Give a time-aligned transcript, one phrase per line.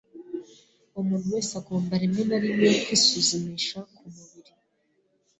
[0.99, 4.53] Umuntu wese agomba rimwe na rimwe kwisuzumisha kumubiri.